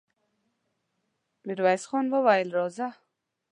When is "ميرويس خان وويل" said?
1.45-2.47